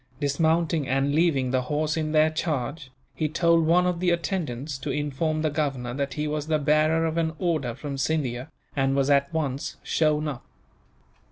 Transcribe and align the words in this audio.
Dismounting, 0.19 0.87
and 0.87 1.13
leaving 1.13 1.51
the 1.51 1.61
horse 1.61 1.95
in 1.95 2.11
their 2.11 2.31
charge, 2.31 2.89
he 3.13 3.29
told 3.29 3.67
one 3.67 3.85
of 3.85 3.99
the 3.99 4.09
attendants 4.09 4.79
to 4.79 4.89
inform 4.89 5.43
the 5.43 5.51
governor 5.51 5.93
that 5.93 6.15
he 6.15 6.27
was 6.27 6.47
the 6.47 6.57
bearer 6.57 7.05
of 7.05 7.17
an 7.19 7.33
order 7.37 7.75
from 7.75 7.99
Scindia, 7.99 8.49
and 8.75 8.95
was 8.95 9.11
at 9.11 9.31
once 9.31 9.77
shown 9.83 10.27
up. 10.27 10.43